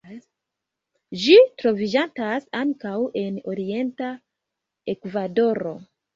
[1.25, 4.11] Ĝi troviĝantas ankaŭ en orienta
[4.97, 5.77] Ekvadoro.